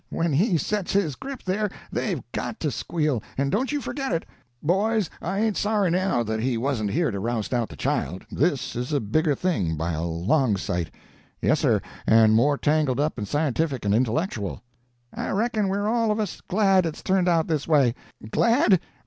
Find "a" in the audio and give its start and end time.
8.91-8.99, 9.91-10.01